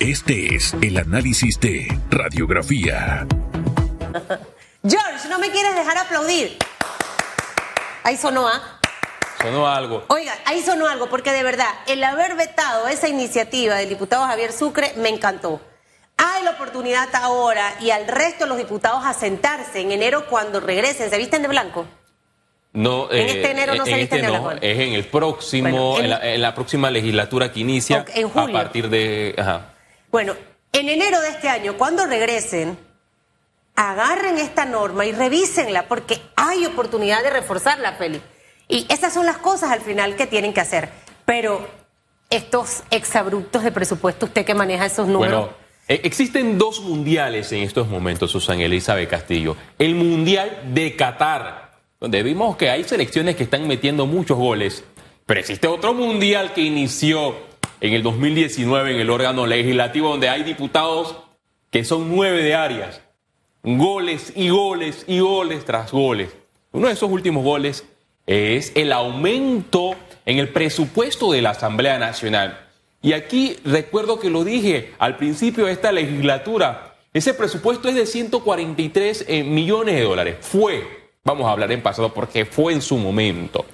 [0.00, 3.26] Este es el análisis de radiografía.
[4.82, 6.56] George, no me quieres dejar aplaudir.
[8.02, 8.80] Ahí sonó, ¿ah?
[9.42, 10.04] Sonó algo.
[10.08, 14.52] Oiga, ahí sonó algo, porque de verdad, el haber vetado esa iniciativa del diputado Javier
[14.52, 15.60] Sucre me encantó.
[16.16, 20.60] Hay la oportunidad ahora y al resto de los diputados a sentarse en enero cuando
[20.60, 21.08] regresen.
[21.10, 21.86] ¿Se visten de blanco?
[22.72, 24.62] No, En este enero no se en visten este de no, blanco.
[24.62, 28.28] es en el próximo, Bueno, en- en, la, en la próxima legislatura que inicia en
[28.28, 28.56] julio.
[28.56, 29.69] a partir de, ajá.
[30.10, 30.34] Bueno,
[30.72, 32.76] en enero de este año, cuando regresen,
[33.76, 38.20] agarren esta norma y revísenla, porque hay oportunidad de reforzarla, Feli.
[38.68, 40.90] Y esas son las cosas al final que tienen que hacer.
[41.24, 41.66] Pero
[42.28, 45.40] estos exabruptos de presupuesto, usted que maneja esos números.
[45.40, 45.56] Bueno,
[45.88, 49.56] eh, existen dos mundiales en estos momentos, Susan Elizabeth Castillo.
[49.78, 54.84] El mundial de Qatar, donde vimos que hay selecciones que están metiendo muchos goles,
[55.26, 57.49] pero existe otro mundial que inició
[57.80, 61.16] en el 2019 en el órgano legislativo, donde hay diputados
[61.70, 63.00] que son nueve de áreas.
[63.62, 66.36] Goles y goles y goles tras goles.
[66.72, 67.84] Uno de esos últimos goles
[68.26, 72.68] es el aumento en el presupuesto de la Asamblea Nacional.
[73.02, 78.06] Y aquí recuerdo que lo dije al principio de esta legislatura, ese presupuesto es de
[78.06, 80.36] 143 eh, millones de dólares.
[80.40, 80.86] Fue,
[81.24, 83.64] vamos a hablar en pasado porque fue en su momento,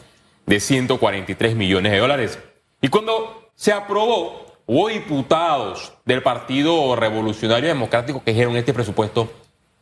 [0.46, 2.38] de 143 millones de dólares.
[2.80, 9.32] Y cuando se aprobó, hubo diputados del Partido Revolucionario Democrático que dijeron este presupuesto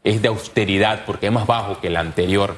[0.04, 2.56] es de austeridad porque es más bajo que el anterior.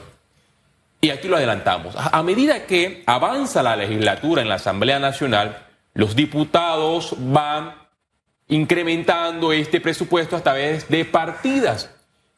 [1.00, 1.94] Y aquí lo adelantamos.
[1.97, 7.75] A medida que avanza la legislatura en la Asamblea Nacional, los diputados van
[8.48, 11.91] incrementando este presupuesto a través de partidas.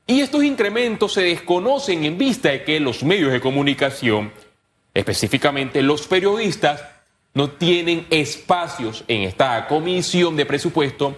[0.07, 4.33] Y estos incrementos se desconocen en vista de que los medios de comunicación,
[4.95, 6.83] específicamente los periodistas,
[7.35, 11.15] no tienen espacios en esta comisión de presupuesto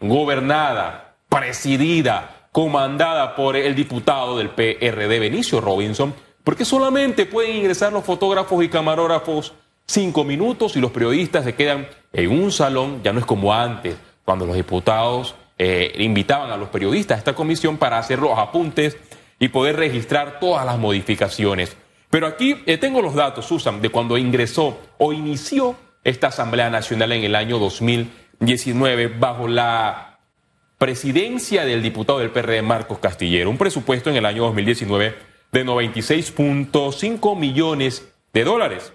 [0.00, 8.04] gobernada, presidida, comandada por el diputado del PRD, Benicio Robinson, porque solamente pueden ingresar los
[8.04, 9.54] fotógrafos y camarógrafos
[9.86, 13.96] cinco minutos y los periodistas se quedan en un salón, ya no es como antes,
[14.24, 18.96] cuando los diputados eh, invitaban a los periodistas a esta comisión para hacer los apuntes
[19.38, 21.76] y poder registrar todas las modificaciones.
[22.12, 27.10] Pero aquí eh, tengo los datos, Susan, de cuando ingresó o inició esta Asamblea Nacional
[27.12, 30.20] en el año 2019 bajo la
[30.76, 33.48] presidencia del diputado del PRD Marcos Castillero.
[33.48, 35.14] Un presupuesto en el año 2019
[35.52, 38.92] de 96.5 millones de dólares.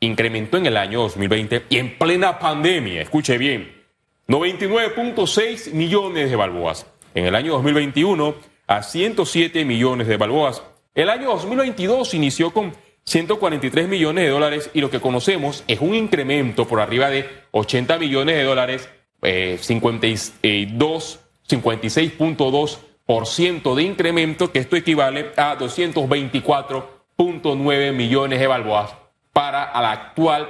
[0.00, 3.82] Incrementó en el año 2020 y en plena pandemia, escuche bien,
[4.28, 6.86] 99.6 millones de balboas.
[7.14, 8.34] En el año 2021
[8.66, 10.62] a 107 millones de balboas.
[10.98, 15.94] El año 2022 inició con 143 millones de dólares y lo que conocemos es un
[15.94, 18.88] incremento por arriba de 80 millones de dólares,
[19.22, 28.92] eh, 52, 56.2% de incremento, que esto equivale a 224.9 millones de balboas
[29.32, 30.48] para la actual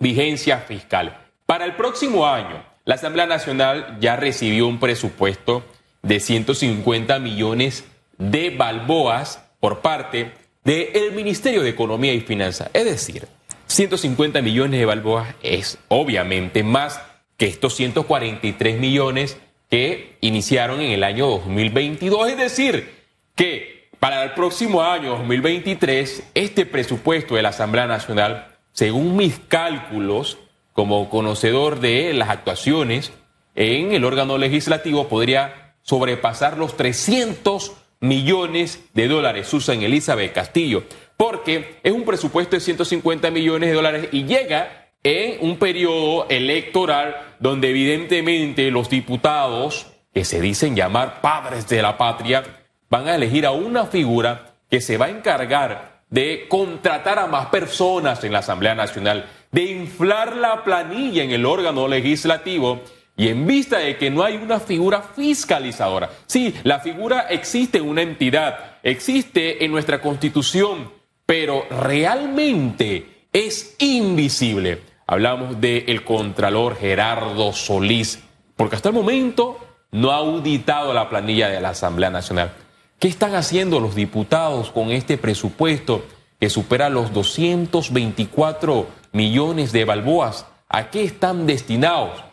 [0.00, 1.16] vigencia fiscal.
[1.46, 5.62] Para el próximo año, la Asamblea Nacional ya recibió un presupuesto
[6.02, 7.84] de 150 millones
[8.18, 10.32] de balboas por parte
[10.64, 12.70] del Ministerio de Economía y Finanzas.
[12.72, 13.26] Es decir,
[13.66, 17.00] 150 millones de balboas es obviamente más
[17.36, 19.38] que estos 143 millones
[19.70, 22.30] que iniciaron en el año 2022.
[22.30, 22.90] Es decir,
[23.34, 30.38] que para el próximo año 2023, este presupuesto de la Asamblea Nacional, según mis cálculos,
[30.72, 33.12] como conocedor de las actuaciones
[33.56, 40.84] en el órgano legislativo, podría sobrepasar los 300 millones de dólares, Susan Elizabeth Castillo,
[41.16, 47.16] porque es un presupuesto de 150 millones de dólares y llega en un periodo electoral
[47.40, 52.44] donde evidentemente los diputados, que se dicen llamar padres de la patria,
[52.90, 57.46] van a elegir a una figura que se va a encargar de contratar a más
[57.46, 62.80] personas en la Asamblea Nacional, de inflar la planilla en el órgano legislativo
[63.18, 66.08] y en vista de que no hay una figura fiscalizadora.
[66.26, 70.92] Sí, la figura existe en una entidad, existe en nuestra constitución,
[71.26, 74.82] pero realmente es invisible.
[75.04, 78.20] Hablamos del Contralor Gerardo Solís,
[78.54, 79.58] porque hasta el momento
[79.90, 82.52] no ha auditado la planilla de la Asamblea Nacional.
[83.00, 86.04] ¿Qué están haciendo los diputados con este presupuesto
[86.38, 90.46] que supera los 224 millones de balboas?
[90.68, 92.27] ¿A qué están destinados?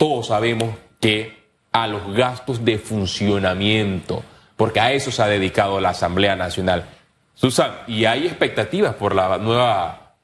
[0.00, 1.38] Todos sabemos que
[1.72, 4.22] a los gastos de funcionamiento,
[4.56, 6.86] porque a eso se ha dedicado la Asamblea Nacional.
[7.34, 10.14] Susan, y hay expectativas por la nueva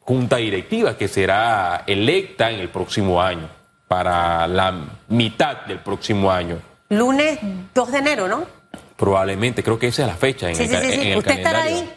[0.00, 3.48] junta directiva que será electa en el próximo año.
[3.88, 4.74] para la
[5.08, 6.58] mitad del próximo año.
[6.90, 7.38] Lunes
[7.74, 8.46] 2 de enero, ¿no?
[8.96, 11.00] Probablemente, creo que esa es la fecha en Sí, el, sí, sí, sí.
[11.00, 11.90] en el ¿Usted estará ahí?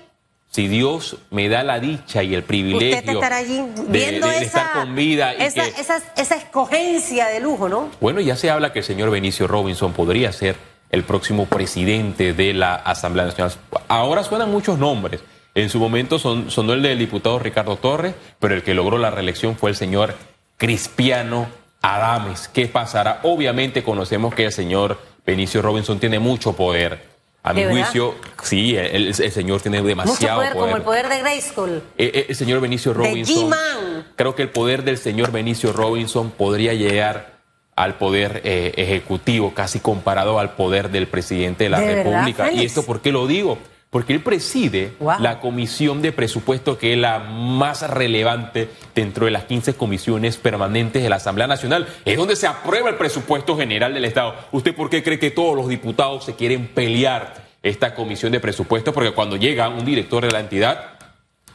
[0.55, 4.45] Si Dios me da la dicha y el privilegio Usted estará allí viendo de, de
[4.45, 7.89] esa, estar con vida y esa, que- esa, esa escogencia de lujo, ¿no?
[7.99, 10.55] Bueno, ya se habla que el señor Benicio Robinson podría ser
[10.91, 13.51] el próximo presidente de la Asamblea Nacional.
[13.89, 15.19] Ahora suenan muchos nombres.
[15.55, 19.11] En su momento son, sonó el del diputado Ricardo Torres, pero el que logró la
[19.11, 20.15] reelección fue el señor
[20.55, 21.47] Crispiano
[21.81, 22.47] Adames.
[22.47, 23.19] ¿Qué pasará?
[23.23, 27.14] Obviamente conocemos que el señor Benicio Robinson tiene mucho poder.
[27.47, 27.83] A mi ¿De verdad?
[27.83, 31.69] juicio, sí, el, el señor tiene Mucho demasiado poder, como el poder de Grayskull.
[31.95, 33.35] eh, eh, el señor Benicio De Robinson.
[33.35, 34.07] G-Man.
[34.15, 37.35] Creo que el poder del señor Benicio Robinson podría llegar
[37.75, 42.51] al poder eh, ejecutivo, casi comparado al poder del presidente de la ¿De República.
[42.51, 43.59] ¿Y esto por qué lo digo?
[43.95, 45.19] Porque él preside Wow.
[45.19, 51.01] la comisión de presupuesto, que es la más relevante dentro de las 15 comisiones permanentes
[51.01, 51.87] de la Asamblea Nacional.
[52.03, 54.35] Es donde se aprueba el presupuesto general del Estado.
[54.51, 58.91] ¿Usted por qué cree que todos los diputados se quieren pelear esta comisión de presupuesto?
[58.91, 60.95] Porque cuando llega un director de la entidad,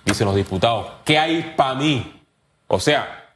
[0.07, 2.23] dicen los diputados, ¿qué hay para mí?
[2.69, 3.35] O sea,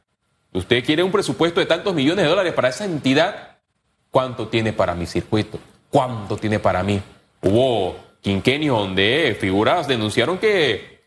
[0.51, 3.57] usted quiere un presupuesto de tantos millones de dólares para esa entidad,
[4.09, 5.59] ¿cuánto tiene para mi circuito?
[5.91, 6.99] ¿Cuánto tiene para mí?
[7.43, 11.03] Hubo quinquenios donde figuras denunciaron que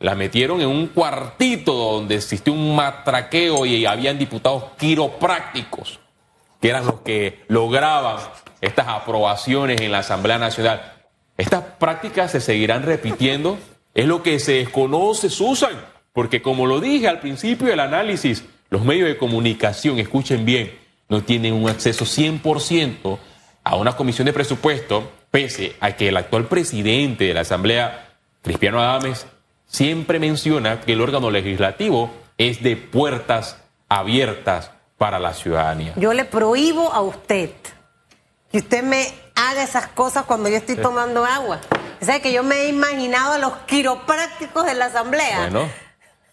[0.00, 6.00] la metieron en un cuartito donde existió un matraqueo y habían diputados quiroprácticos,
[6.60, 8.16] que eran los que lograban
[8.60, 10.94] estas aprobaciones en la Asamblea Nacional.
[11.36, 13.58] Estas prácticas se seguirán repitiendo,
[13.94, 15.80] es lo que se desconoce, Susan,
[16.12, 20.76] porque como lo dije al principio del análisis, los medios de comunicación, escuchen bien,
[21.08, 23.18] no tienen un acceso 100%
[23.66, 28.10] a una comisión de presupuesto, pese a que el actual presidente de la Asamblea,
[28.40, 29.26] Cristiano Adames,
[29.66, 35.94] siempre menciona que el órgano legislativo es de puertas abiertas para la ciudadanía.
[35.96, 37.50] Yo le prohíbo a usted
[38.52, 41.60] que usted me haga esas cosas cuando yo estoy tomando agua.
[42.00, 45.40] O sea, que yo me he imaginado a los quiroprácticos de la asamblea.
[45.40, 45.68] Bueno.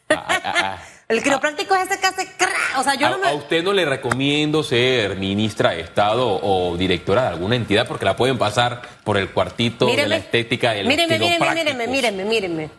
[1.08, 2.80] El quiropráctico es ese que hace cra.
[2.80, 3.30] O sea, yo a, no me.
[3.30, 8.06] a usted no le recomiendo ser ministra de Estado o directora de alguna entidad porque
[8.06, 12.70] la pueden pasar por el cuartito de la estética del míreme, míreme, míreme, míreme, míreme.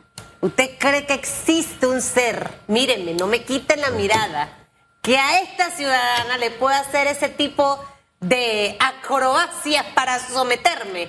[0.41, 4.67] Usted cree que existe un ser, míreme, no me quiten la mirada,
[5.01, 7.83] que a esta ciudadana le pueda hacer ese tipo
[8.21, 11.09] de acrobacias para someterme.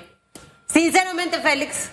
[0.67, 1.91] Sinceramente, Félix,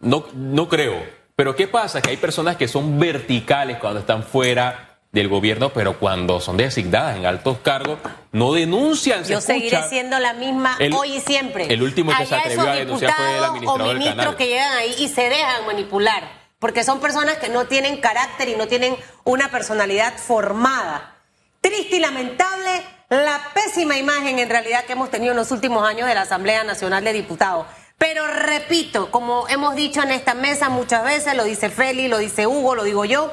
[0.00, 1.21] No, no creo.
[1.42, 2.00] Pero ¿qué pasa?
[2.00, 7.16] Que hay personas que son verticales cuando están fuera del gobierno, pero cuando son designadas
[7.16, 7.98] en altos cargos,
[8.30, 9.24] no denuncian.
[9.24, 11.66] se yo seguiré siendo la misma El- hoy y siempre.
[11.66, 14.36] el último que se atrevió a denunciar fue el diputados administrador o del ministros canal.
[14.36, 16.22] que llegan ahí y se dejan manipular,
[16.60, 21.16] porque son personas que no tienen carácter y no tienen una personalidad formada.
[21.60, 26.06] Triste y lamentable la pésima imagen en realidad que hemos tenido en los últimos años
[26.06, 27.66] de la Asamblea Nacional de Diputados.
[28.02, 32.48] Pero repito, como hemos dicho en esta mesa muchas veces, lo dice Feli, lo dice
[32.48, 33.32] Hugo, lo digo yo,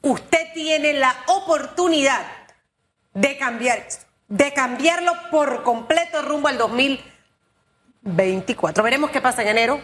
[0.00, 2.26] usted tiene la oportunidad
[3.12, 8.82] de cambiar esto, de cambiarlo por completo rumbo al 2024.
[8.82, 9.78] Veremos qué pasa en enero.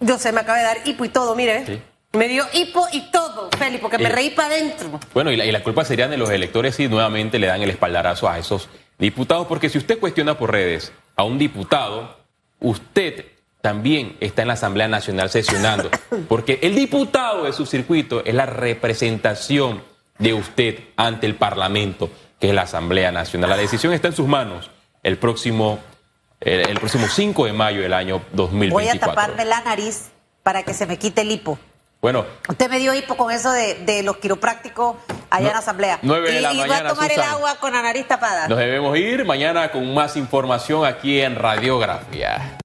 [0.00, 1.66] Yo sé, me acaba de dar hipo y todo, mire.
[1.66, 1.82] Sí.
[2.14, 4.98] Me dio hipo y todo, Feli, porque me Eh, reí para adentro.
[5.12, 7.68] Bueno, y la, y la culpa sería de los electores si nuevamente le dan el
[7.68, 12.23] espaldarazo a esos diputados, porque si usted cuestiona por redes a un diputado,
[12.64, 13.26] usted
[13.60, 15.90] también está en la Asamblea Nacional sesionando,
[16.28, 19.82] porque el diputado de su circuito es la representación
[20.18, 23.50] de usted ante el Parlamento, que es la Asamblea Nacional.
[23.50, 24.70] La decisión está en sus manos
[25.02, 25.78] el próximo,
[26.40, 28.70] el, el próximo 5 de mayo del año 2024.
[28.72, 30.10] Voy a taparme la nariz
[30.42, 31.58] para que se me quite el hipo.
[32.00, 34.96] Bueno, Usted me dio hipo con eso de, de los quiroprácticos
[35.36, 35.98] allá No- en la asamblea.
[36.02, 37.30] nueve de y, la y mañana, a tomar el Susan.
[37.34, 38.48] agua con la nariz tapada.
[38.48, 42.58] nos debemos ir mañana con más información aquí en Radiografía.